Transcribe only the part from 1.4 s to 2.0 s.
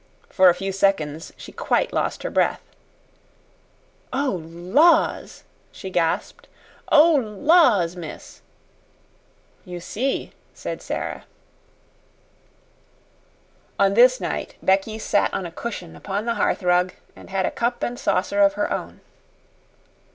quite